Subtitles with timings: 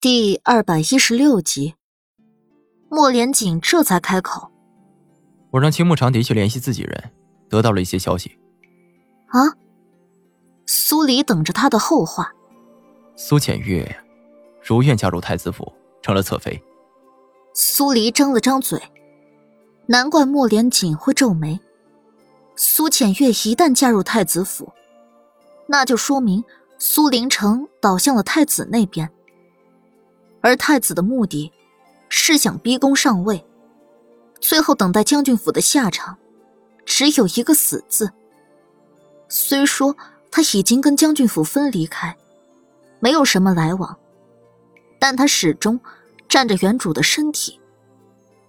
[0.00, 1.74] 第二百一十六集，
[2.88, 4.48] 莫连锦这才开口
[5.50, 7.10] ：“我让青木长笛去联系自己人，
[7.50, 8.38] 得到了一些消息。”
[9.26, 9.58] 啊！
[10.66, 12.32] 苏黎等着他的后话。
[13.16, 13.92] 苏浅月
[14.62, 16.62] 如愿加入太子府，成了侧妃。
[17.52, 18.80] 苏黎张了张嘴，
[19.86, 21.58] 难怪莫连锦会皱眉。
[22.54, 24.72] 苏浅月一旦加入太子府，
[25.66, 26.44] 那就说明
[26.78, 29.10] 苏林城倒向了太子那边。
[30.48, 31.52] 而太子的目的，
[32.08, 33.44] 是想逼宫上位，
[34.40, 36.16] 最后等待将军府的下场，
[36.86, 38.10] 只有一个死字。
[39.28, 39.94] 虽说
[40.30, 42.16] 他已经跟将军府分离开，
[42.98, 43.94] 没有什么来往，
[44.98, 45.78] 但他始终
[46.30, 47.60] 占着原主的身体，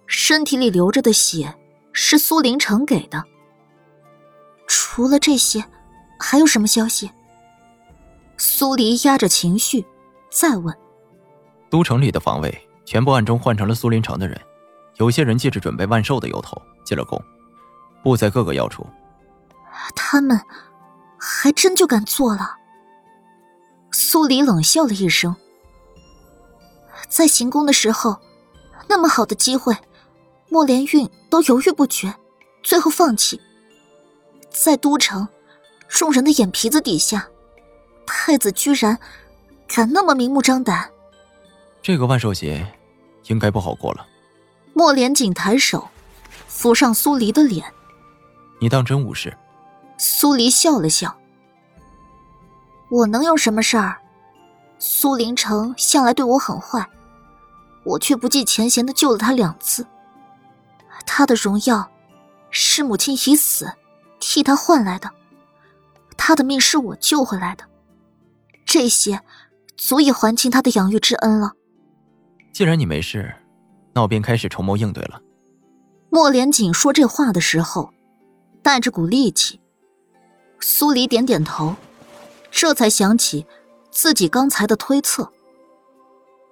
[0.06, 1.54] 身体里流着的血
[1.92, 3.22] 是苏林城给的。
[4.66, 5.62] 除了这些，
[6.18, 7.10] 还有什么消息？
[8.38, 9.84] 苏黎压着情绪，
[10.32, 10.74] 再问。
[11.70, 14.38] 都城里的防卫全部暗中换成了苏林城的人，
[14.96, 17.22] 有些人借着准备万寿的由头进了宫，
[18.02, 18.84] 布在各个要处。
[19.94, 20.38] 他们
[21.18, 22.56] 还真就敢做了。
[23.92, 25.34] 苏黎冷笑了一声，
[27.08, 28.18] 在行宫的时候，
[28.88, 29.76] 那么好的机会，
[30.48, 32.14] 莫连运都犹豫不决，
[32.62, 33.40] 最后放弃。
[34.50, 35.28] 在都城，
[35.88, 37.28] 众人的眼皮子底下，
[38.06, 38.98] 太子居然
[39.68, 40.90] 敢那么明目张胆。
[41.82, 42.66] 这个万寿节
[43.24, 44.06] 应该不好过了。
[44.74, 45.88] 莫连锦抬手
[46.48, 47.72] 抚上苏黎的脸
[48.60, 49.36] ：“你当真无事？”
[49.98, 51.18] 苏黎笑了笑
[52.90, 53.98] ：“我能有什么事儿？
[54.78, 56.88] 苏林城向来对我很坏，
[57.84, 59.86] 我却不计前嫌的救了他两次。
[61.04, 61.90] 他的荣耀
[62.50, 63.72] 是母亲已死
[64.18, 65.10] 替他换来的，
[66.16, 67.64] 他的命是我救回来的，
[68.64, 69.20] 这些
[69.76, 71.54] 足以还清他的养育之恩了。”
[72.52, 73.34] 既然你没事，
[73.92, 75.20] 那我便开始筹谋应对了。
[76.10, 77.90] 莫连锦说这话的时候，
[78.62, 79.60] 带着股戾气。
[80.58, 81.74] 苏黎点点头，
[82.50, 83.46] 这才想起
[83.90, 85.30] 自己刚才的推测。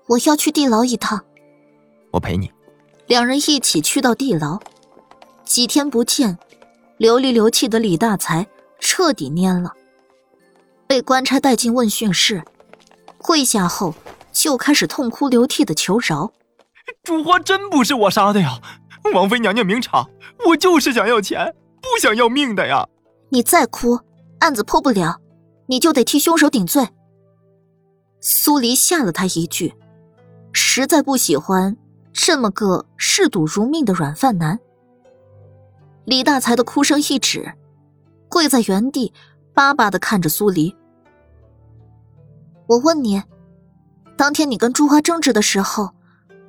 [0.06, 1.22] 我要去地牢一趟，
[2.12, 2.50] 我陪你。
[3.06, 4.58] 两人一起去到地牢，
[5.44, 6.38] 几天不见，
[6.96, 8.46] 流里流气的李大才
[8.78, 9.72] 彻底蔫了，
[10.86, 12.42] 被官差带进问讯室，
[13.18, 13.94] 跪下后。
[14.40, 16.32] 就开始痛哭流涕的求饶，
[17.02, 18.60] 主花真不是我杀的呀！
[19.12, 20.08] 王妃娘娘明察，
[20.46, 22.86] 我就是想要钱，不想要命的呀！
[23.30, 23.98] 你再哭，
[24.38, 25.16] 案子破不了，
[25.66, 26.86] 你就得替凶手顶罪。
[28.20, 29.74] 苏黎吓了他一句，
[30.52, 31.76] 实在不喜欢
[32.12, 34.60] 这么个嗜赌如命的软饭男。
[36.04, 37.54] 李大才的哭声一止，
[38.28, 39.12] 跪在原地，
[39.52, 40.76] 巴巴的看着苏黎。
[42.68, 43.20] 我问你。
[44.18, 45.94] 当天你跟朱花争执的时候，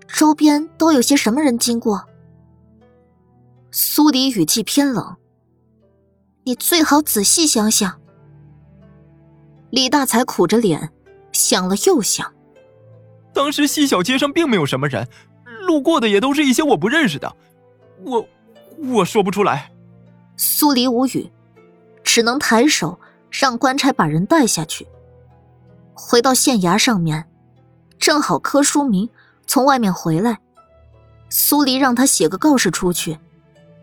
[0.08, 2.04] 周边都有些什么人经过？
[3.70, 5.18] 苏黎语气偏冷。
[6.46, 8.02] 你最好仔细想想。
[9.70, 10.92] 李大才苦着脸，
[11.32, 12.34] 想了又想。
[13.32, 15.08] 当时西小街上并没有什么人，
[15.68, 17.32] 路过的也都是一些我不认识的，
[18.04, 18.28] 我
[18.80, 19.72] 我说不出来。
[20.38, 21.32] 苏黎无语，
[22.04, 23.00] 只能抬手
[23.30, 24.88] 让官差把人带下去。
[25.94, 27.29] 回到县衙上面。
[28.00, 29.10] 正好柯书明
[29.46, 30.40] 从外面回来，
[31.30, 33.20] 苏黎让他写个告示出去，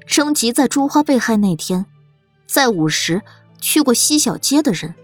[0.06, 1.84] 征集在朱花被害那天，
[2.46, 3.22] 在午时
[3.60, 4.94] 去过西小街的人。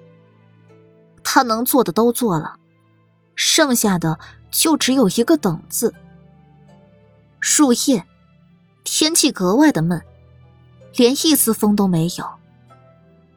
[1.23, 2.57] 他能做的都做了，
[3.37, 4.19] 剩下的
[4.51, 5.95] 就只有一个等字。
[7.39, 8.07] 树叶，
[8.83, 10.03] 天气格外的闷，
[10.97, 12.27] 连一丝风都没有，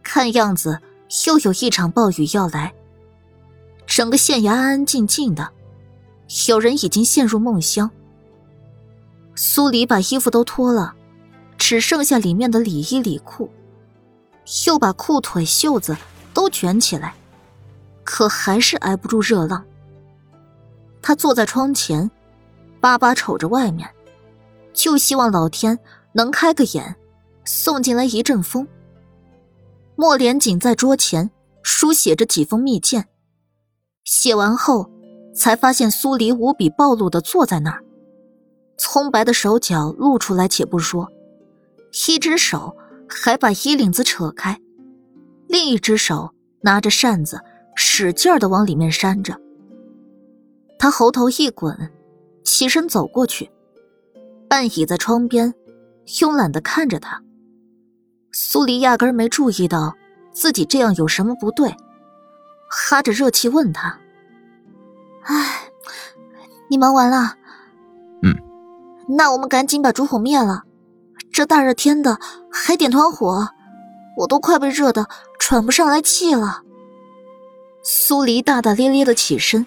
[0.01, 0.79] 看样子
[1.27, 2.73] 又有一场暴雨要来。
[3.85, 5.51] 整个县衙安安静静的。
[6.47, 7.89] 有人已经陷入梦乡。
[9.35, 10.95] 苏黎把衣服都脱了，
[11.57, 13.49] 只剩下里面的里衣里裤，
[14.65, 15.95] 又把裤腿袖子
[16.33, 17.13] 都卷起来，
[18.03, 19.63] 可还是挨不住热浪。
[21.01, 22.09] 他坐在窗前，
[22.79, 23.87] 巴巴瞅着外面，
[24.73, 25.77] 就希望老天
[26.13, 26.95] 能开个眼，
[27.43, 28.67] 送进来一阵风。
[29.95, 31.29] 莫连锦在桌前
[31.61, 33.07] 书写着几封密件，
[34.03, 34.89] 写完后。
[35.35, 37.83] 才发现苏黎无比暴露的坐在那儿，
[38.77, 41.09] 葱白的手脚露出来，且不说，
[42.07, 42.75] 一只手
[43.07, 44.59] 还把衣领子扯开，
[45.47, 47.41] 另一只手拿着扇子，
[47.75, 49.37] 使劲的往里面扇着。
[50.79, 51.91] 他喉头一滚，
[52.43, 53.51] 起身走过去，
[54.47, 55.53] 半倚在窗边，
[56.05, 57.21] 慵懒的看着他。
[58.31, 59.95] 苏黎压根没注意到
[60.31, 61.73] 自己这样有什么不对，
[62.69, 63.99] 哈着热气问他。
[65.25, 65.71] 唉，
[66.69, 67.35] 你忙完了？
[68.23, 68.35] 嗯。
[69.07, 70.63] 那我们赶紧把烛火灭了。
[71.31, 72.19] 这大热天的
[72.51, 73.49] 还点团火，
[74.17, 75.07] 我都快被热的
[75.37, 76.63] 喘不上来气了。
[77.83, 79.65] 苏黎大大咧咧的起身，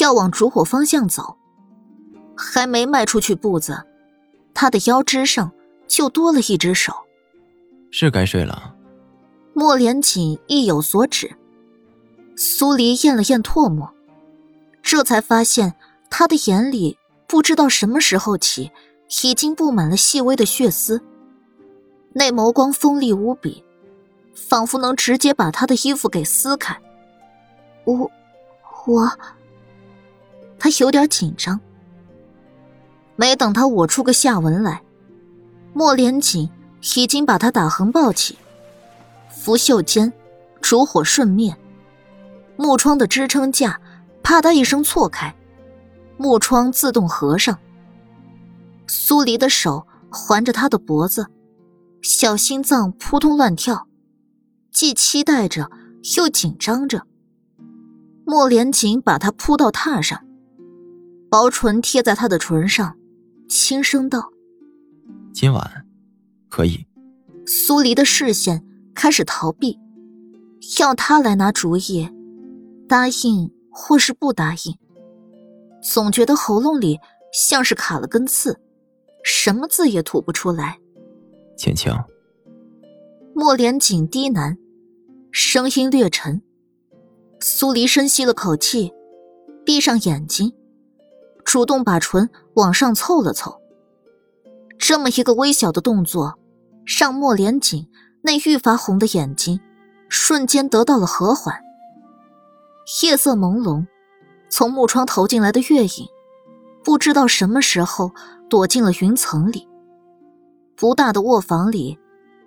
[0.00, 1.36] 要往烛火方向走，
[2.36, 3.84] 还没迈出去步子，
[4.54, 5.52] 他的腰肢上
[5.86, 6.94] 就多了一只手。
[7.90, 8.74] 是该睡了。
[9.52, 11.36] 莫连锦意有所指，
[12.36, 13.92] 苏黎咽了咽唾沫，
[14.82, 15.74] 这才发现
[16.10, 18.70] 他的眼里不知道什么时候起
[19.22, 21.02] 已经布满了细微的血丝，
[22.12, 23.64] 那眸光锋利无比，
[24.34, 26.78] 仿佛能直接把他的衣服给撕开。
[27.84, 28.10] 我，
[28.86, 29.10] 我，
[30.58, 31.58] 他有点紧张。
[33.16, 34.82] 没等他我出个下文来，
[35.72, 36.48] 莫连锦
[36.96, 38.38] 已经把他打横抱起，
[39.30, 40.12] 拂袖间，
[40.60, 41.56] 烛火瞬灭，
[42.56, 43.80] 木窗的支撑架
[44.22, 45.34] 啪嗒一声错开，
[46.16, 47.58] 木窗自动合上。
[48.86, 51.26] 苏黎的手环着他的脖子，
[52.02, 53.86] 小心脏扑通乱跳，
[54.70, 55.70] 既期待着
[56.16, 57.06] 又紧张着。
[58.24, 60.22] 莫连锦把他扑到榻上，
[61.30, 62.96] 薄唇贴在他的唇上，
[63.48, 64.30] 轻声道
[65.32, 65.86] ：“今晚
[66.48, 66.86] 可以。”
[67.46, 68.62] 苏黎的视线
[68.94, 69.78] 开始逃避，
[70.78, 72.10] 要他来拿主意，
[72.86, 74.76] 答应或是不答应，
[75.80, 76.98] 总觉得喉咙里
[77.32, 78.58] 像是卡了根刺，
[79.22, 80.80] 什么字也吐不出来。
[81.56, 81.96] 浅青，
[83.32, 84.58] 莫连锦低喃，
[85.30, 86.42] 声音略沉。
[87.40, 88.92] 苏黎深吸了口气，
[89.64, 90.52] 闭上眼睛，
[91.44, 93.60] 主动把唇往上凑了凑。
[94.76, 96.36] 这么一个微小的动作，
[96.84, 97.88] 让莫连锦
[98.22, 99.60] 那愈发红的眼睛
[100.08, 101.67] 瞬间得到了和缓。
[103.02, 103.86] 夜色朦胧，
[104.48, 106.08] 从木窗投进来的月影，
[106.82, 108.12] 不知道什么时候
[108.48, 109.68] 躲进了云层里。
[110.74, 111.98] 不大的卧房里，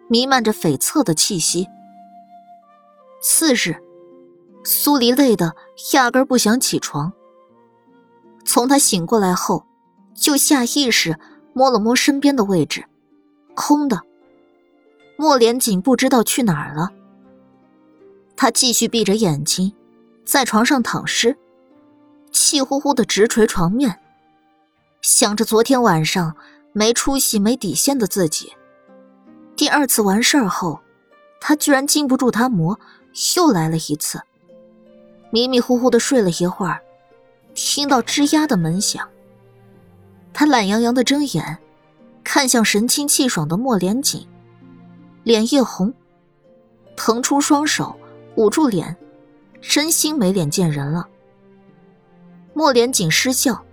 [0.08, 1.68] 弥漫着悱恻的气息。
[3.22, 3.76] 次日。
[4.64, 5.56] 苏黎累得
[5.94, 7.12] 压根不想起床。
[8.46, 9.66] 从他醒过来后，
[10.14, 11.18] 就下意识
[11.54, 12.86] 摸了摸身边的位置，
[13.56, 14.02] 空的。
[15.18, 16.90] 莫连锦不知道去哪儿了。
[18.36, 19.74] 他继续闭着眼睛，
[20.26, 21.38] 在床上躺尸，
[22.32, 24.00] 气呼呼的直捶床面，
[25.02, 26.36] 想着昨天晚上
[26.74, 28.54] 没出息、没底线的自己。
[29.56, 30.80] 第二次完事儿后，
[31.40, 32.80] 他居然禁不住他磨，
[33.36, 34.22] 又来了一次。
[35.32, 36.82] 迷迷糊糊的睡了一会儿，
[37.54, 39.08] 听到吱呀的门响。
[40.34, 41.58] 他懒洋洋的睁眼，
[42.24, 44.26] 看向神清气爽的莫连锦，
[45.24, 45.94] 脸一红，
[46.96, 47.96] 腾出双手
[48.36, 48.96] 捂住脸，
[49.62, 51.08] 真心没脸见人了。
[52.54, 53.64] 莫连锦失笑，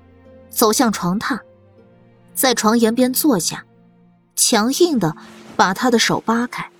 [0.51, 1.41] 走向床榻，
[2.35, 3.65] 在床沿边坐下，
[4.37, 5.17] 强硬的
[5.57, 6.71] 把他的手扒开。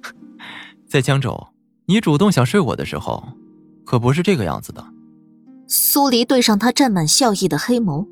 [0.86, 1.48] 在江州，
[1.86, 3.24] 你主动想睡我的时候。
[3.86, 4.82] 可不是这个样子的。
[5.66, 8.08] 苏黎对上他沾满笑意的黑眸，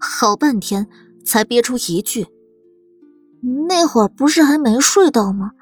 [0.00, 0.88] 好半天
[1.22, 2.26] 才憋出一句
[3.68, 5.52] ：“那会儿不是还没睡到吗？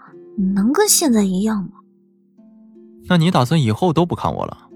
[0.55, 1.70] 能跟现在一样吗？”
[3.11, 4.69] 那你打算以后都不看我了？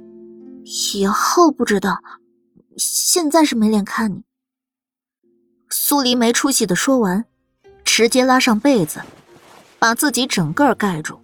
[0.65, 2.03] 以后不知道，
[2.77, 4.25] 现在是没脸看你。
[5.71, 7.25] 苏黎没出息的说完，
[7.85, 9.01] 直接拉上被子，
[9.79, 11.21] 把自己整个盖住。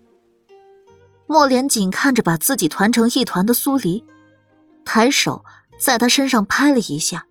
[1.26, 4.05] 莫连锦看着把自己团成一团的苏黎，
[4.85, 5.45] 抬手
[5.81, 7.26] 在他身上拍了一下。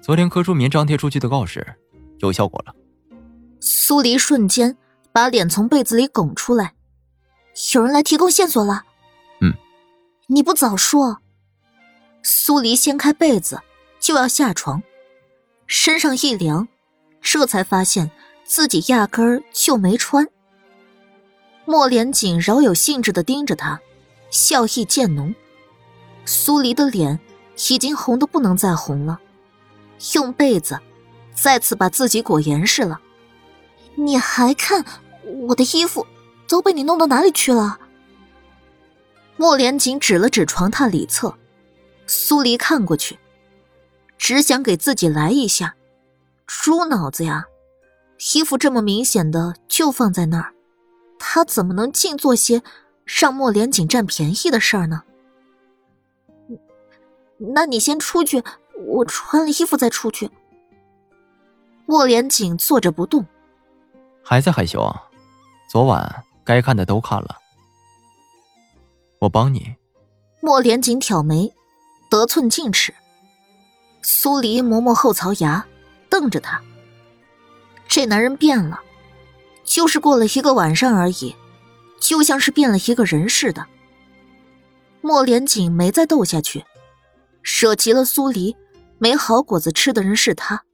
[0.00, 1.74] 昨天柯书民张贴出去的告示，
[2.20, 2.74] 有效果了。
[3.60, 4.78] 苏黎瞬间
[5.12, 6.72] 把脸从被子里拱出来，
[7.74, 8.84] 有人来提供线索了。
[9.40, 9.54] 嗯，
[10.26, 11.18] 你不早说。
[12.22, 13.62] 苏黎掀开被子
[14.00, 14.82] 就要下床，
[15.66, 16.68] 身上一凉，
[17.20, 18.10] 这才发现
[18.44, 20.28] 自己压根儿就没穿。
[21.64, 23.80] 莫连锦饶有兴致的盯着他，
[24.30, 25.34] 笑意渐浓。
[26.24, 27.18] 苏黎的脸
[27.70, 29.20] 已经红的不能再红了，
[30.14, 30.78] 用被子
[31.34, 33.00] 再次把自己裹严实了。
[33.94, 34.84] 你还看
[35.24, 36.06] 我的衣服
[36.48, 37.78] 都被你弄到哪里去了？
[39.36, 41.32] 莫连锦指了指床榻里侧，
[42.08, 43.16] 苏黎看过去，
[44.16, 45.76] 只想给自己来一下。
[46.46, 47.44] 猪脑子呀，
[48.34, 50.52] 衣服这么明显的就放在那儿。
[51.18, 52.62] 他怎么能净做些
[53.04, 55.02] 让莫连锦占便宜的事儿呢？
[57.54, 58.42] 那你先出去，
[58.86, 60.30] 我穿了衣服再出去。
[61.86, 63.24] 莫连锦坐着不动，
[64.24, 65.04] 还在害羞啊？
[65.70, 67.36] 昨晚该看的都看了，
[69.18, 69.76] 我帮你。
[70.40, 71.52] 莫连锦挑眉，
[72.08, 72.94] 得寸进尺。
[74.00, 75.66] 苏黎磨磨后槽牙，
[76.08, 76.58] 瞪着他。
[77.86, 78.80] 这男人变了，
[79.62, 81.36] 就是过了一个晚上而已，
[82.00, 83.66] 就像是变了一个人似的。
[85.02, 86.64] 莫连锦没再斗下去，
[87.42, 88.56] 舍弃了苏黎，
[88.96, 90.64] 没好果子吃的人是他。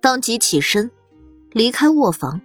[0.00, 0.90] 当即起身，
[1.50, 2.40] 离开卧房。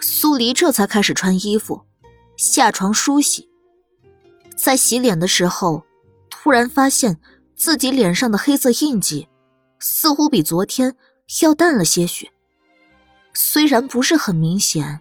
[0.00, 1.84] 苏黎这才开始穿衣服，
[2.36, 3.48] 下床梳洗。
[4.56, 5.84] 在洗脸的时候，
[6.30, 7.18] 突然发现
[7.56, 9.28] 自己脸上的黑色印记，
[9.78, 10.96] 似乎比昨天
[11.42, 12.30] 要淡了些许。
[13.34, 15.00] 虽然不是很明显，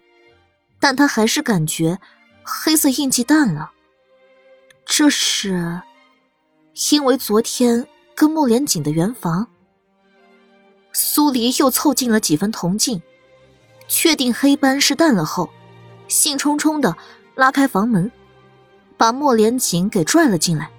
[0.79, 1.99] 但他还是感觉
[2.43, 3.71] 黑色印记淡了。
[4.85, 5.81] 这是
[6.91, 9.47] 因为昨天跟莫连锦的圆房。
[10.93, 13.01] 苏黎又凑近了几分铜镜，
[13.87, 15.49] 确定黑斑是淡了后，
[16.07, 16.95] 兴冲冲的
[17.35, 18.11] 拉开房门，
[18.97, 20.69] 把莫连锦给拽了进来。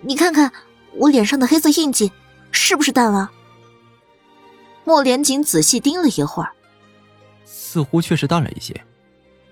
[0.00, 0.52] 你看看
[0.94, 2.12] 我脸上的黑色印记，
[2.50, 3.30] 是不是淡了？
[4.84, 6.52] 莫连锦仔细盯了一会儿，
[7.44, 8.84] 似乎确实淡了一些。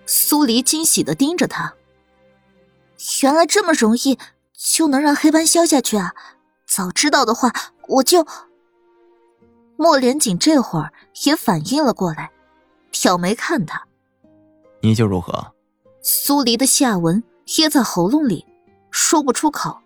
[0.06, 1.74] 苏黎惊喜的盯着他。
[3.22, 4.18] 原来这么容易
[4.56, 6.14] 就能让黑斑消下去啊！
[6.66, 7.52] 早知道的话，
[7.88, 8.26] 我就……
[9.80, 10.92] 莫连锦这会儿
[11.24, 12.30] 也反应了过来，
[12.92, 13.82] 挑眉看他
[14.82, 15.54] ：“你就如何？”
[16.04, 17.24] 苏黎的下文
[17.56, 18.44] 噎在喉咙里，
[18.90, 19.80] 说不出口。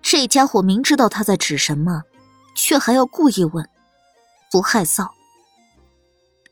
[0.00, 2.04] 这家伙明知道他在指什么，
[2.54, 3.68] 却还要故意问，
[4.52, 5.08] 不害臊。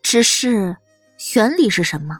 [0.03, 0.77] 只是
[1.37, 2.19] 原理是什么？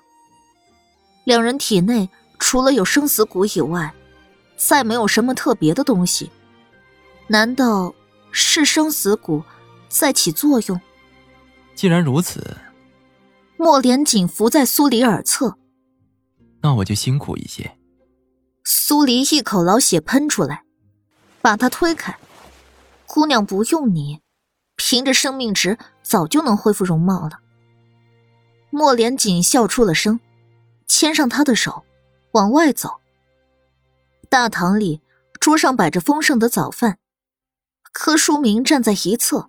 [1.25, 2.09] 两人体内。
[2.39, 3.93] 除了有生死谷以外，
[4.57, 6.31] 再没有什么特别的东西。
[7.27, 7.95] 难道
[8.31, 9.43] 是生死谷
[9.95, 10.81] 在起作用？
[11.77, 12.57] 既然如此，
[13.57, 15.57] 莫连锦伏在苏黎耳侧，
[16.61, 17.79] 那我就辛苦一些。
[18.65, 20.65] 苏黎一口老血喷出来，
[21.41, 22.19] 把他推开。
[23.07, 24.21] 姑娘不用你，
[24.75, 27.39] 凭着生命值早就能恢复容貌了。
[28.71, 30.19] 莫连锦笑出了声，
[30.89, 31.85] 牵上他的手。
[32.33, 33.01] 往外走。
[34.29, 35.01] 大堂里，
[35.39, 36.99] 桌上摆着丰盛的早饭，
[37.93, 39.49] 柯书明站在一侧，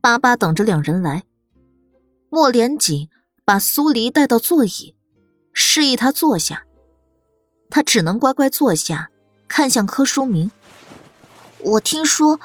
[0.00, 1.24] 巴巴等着两人来。
[2.30, 3.08] 莫连锦
[3.44, 4.94] 把苏黎带到座椅，
[5.52, 6.64] 示意他坐下。
[7.70, 9.10] 他只能乖乖坐下，
[9.48, 10.50] 看向柯书明。
[11.60, 12.38] 我听说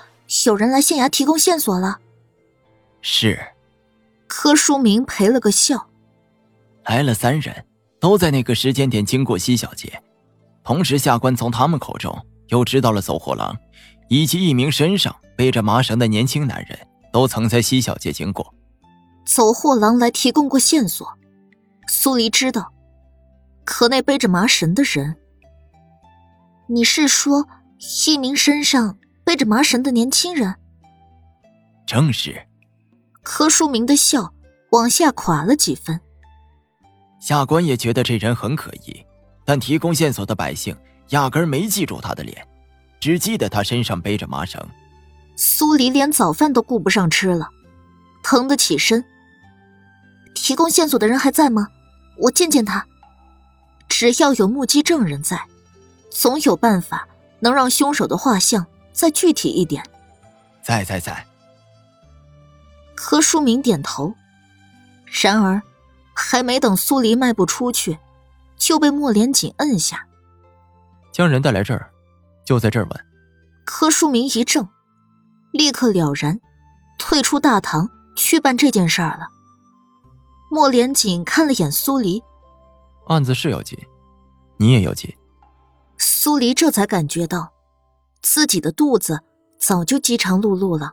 [0.45, 1.99] 有人来县衙提供线索了。
[3.01, 3.39] 是。
[4.27, 5.89] 柯书明赔了个笑。
[6.85, 7.65] 来了三人。
[8.01, 10.01] 都在那个时间点经过西小街，
[10.63, 13.55] 同时下官从他们口中又知道了走货郎，
[14.09, 16.79] 以及一名身上背着麻绳的年轻男人，
[17.11, 18.53] 都曾在西小街经过。
[19.25, 21.07] 走货郎来提供过线索，
[21.87, 22.73] 苏黎知道。
[23.63, 25.15] 可那背着麻绳的人，
[26.67, 27.47] 你是说
[28.07, 30.55] 一名身上背着麻绳的年轻人？
[31.85, 32.47] 正是。
[33.21, 34.33] 柯书明的笑
[34.71, 35.99] 往下垮了几分。
[37.19, 39.05] 下官也觉得这人很可疑，
[39.45, 40.75] 但提供线索的百姓
[41.09, 42.45] 压根没记住他的脸，
[42.99, 44.59] 只记得他身上背着麻绳。
[45.43, 47.49] 苏黎连早饭都顾不上吃了，
[48.21, 49.03] 疼得起身。
[50.35, 51.67] 提供线索的人还在吗？
[52.15, 52.85] 我见见他。
[53.89, 55.43] 只要有目击证人在，
[56.11, 57.07] 总有办法
[57.39, 59.83] 能让凶手的画像再具体一点。
[60.61, 61.25] 在在在。
[62.93, 64.13] 柯书明点头，
[65.23, 65.59] 然而。
[66.13, 67.97] 还没等苏黎迈步出去，
[68.57, 70.05] 就被莫连锦摁下，
[71.11, 71.89] 将人带来这儿，
[72.45, 73.05] 就在这儿问。
[73.65, 74.67] 柯书明一怔，
[75.51, 76.39] 立刻了然，
[76.97, 79.27] 退出大堂去办这件事儿了。
[80.49, 82.21] 莫连锦看了眼苏黎，
[83.07, 83.77] 案子是要紧，
[84.57, 85.13] 你也要紧。
[85.97, 87.51] 苏黎这才感觉到，
[88.21, 89.21] 自己的肚子
[89.59, 90.91] 早就饥肠辘辘了，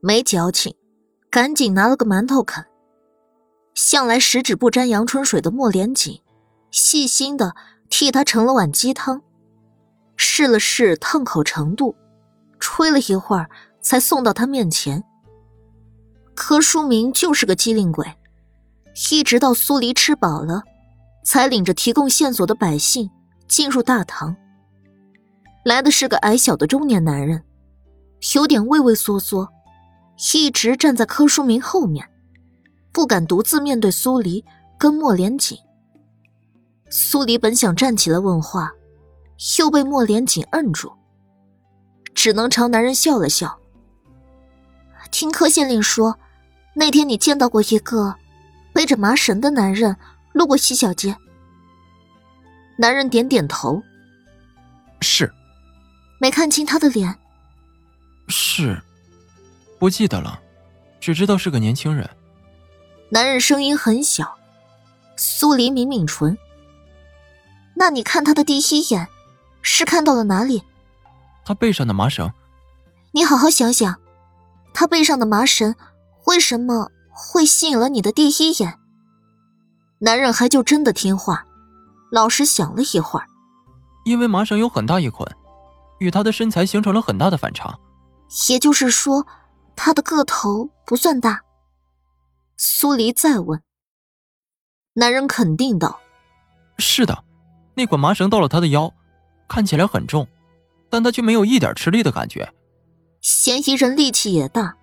[0.00, 0.74] 没矫情，
[1.30, 2.64] 赶紧拿了个馒头啃。
[3.74, 6.20] 向来十指不沾阳春水的莫连锦，
[6.70, 7.54] 细心的
[7.88, 9.22] 替他盛了碗鸡汤，
[10.16, 11.94] 试了试烫口程度，
[12.58, 13.48] 吹了一会儿
[13.80, 15.02] 才送到他面前。
[16.34, 18.06] 柯书明就是个机灵鬼，
[19.10, 20.62] 一直到苏黎吃饱了，
[21.24, 23.10] 才领着提供线索的百姓
[23.48, 24.36] 进入大堂。
[25.64, 27.42] 来的是个矮小的中年男人，
[28.34, 29.48] 有点畏畏缩缩，
[30.32, 32.08] 一直站在柯书明后面。
[32.92, 34.44] 不敢独自面对苏黎
[34.78, 35.58] 跟莫连锦。
[36.90, 38.72] 苏黎本想站起来问话，
[39.58, 40.90] 又被莫连锦摁住，
[42.18, 43.60] 只能朝男人笑了笑。
[45.12, 46.18] 听柯县令说，
[46.74, 48.16] 那天你见到过一个
[48.72, 49.96] 背着麻绳的男人
[50.32, 51.16] 路过西小街。
[52.76, 53.80] 男人点点头。
[55.00, 55.32] 是。
[56.18, 57.16] 没看清他的脸。
[58.26, 58.82] 是，
[59.78, 60.40] 不记得了，
[60.98, 62.10] 只知道是个年轻人。
[63.10, 64.36] 男人声音很小。
[65.16, 66.36] 苏黎抿抿唇。
[67.74, 69.06] 那你看他的第一眼，
[69.62, 70.64] 是看到了哪里？
[71.48, 72.30] 他背上的麻绳。
[73.12, 73.98] 你好好想想，
[74.74, 75.74] 他背上的麻绳
[76.26, 78.78] 为什么会吸引了你的第一眼？
[80.00, 81.46] 男人还就真的听话，
[82.12, 83.24] 老实想了一会儿。
[84.04, 85.26] 因为麻绳有很大一捆，
[86.00, 87.78] 与他的身材形成了很大的反差。
[88.50, 89.26] 也就是说，
[89.74, 91.40] 他的个头不算大。
[92.58, 93.62] 苏黎再问。
[94.92, 95.98] 男人肯定道
[96.76, 97.24] ：“是的，
[97.74, 98.92] 那捆麻绳到了他的腰，
[99.48, 100.28] 看起来很重，
[100.90, 102.52] 但他却没有一点吃力的感觉。
[103.20, 104.76] 嫌疑人力气也大。”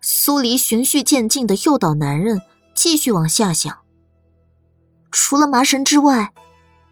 [0.00, 2.40] 苏黎循序渐进的诱导男人
[2.72, 3.78] 继续往下想。
[5.10, 6.32] 除了麻绳之外，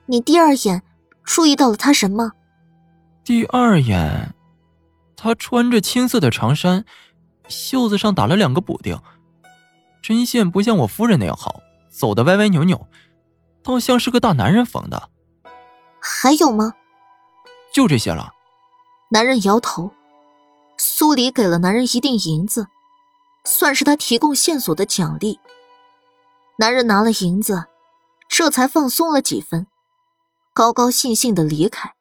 [0.06, 0.82] 你第二眼
[1.22, 2.32] 注意到了他什么？
[3.24, 4.34] 第二眼，
[5.16, 6.84] 他穿着青色的长衫，
[7.48, 8.98] 袖子上打了两个补丁，
[10.02, 11.62] 针线不像我夫人那样好。
[11.88, 12.88] 走的歪歪扭扭，
[13.62, 15.10] 倒像是个大男人缝的。
[16.00, 16.74] 还有吗？
[17.72, 18.32] 就这些了。
[19.08, 19.90] 男人摇头。
[20.78, 22.68] 苏黎给了男人一锭银子，
[23.44, 25.40] 算是他提供线索的奖励。
[26.58, 27.64] 男人拿了银子，
[28.28, 29.66] 这才放松了几分，
[30.52, 31.95] 高高兴兴的离开。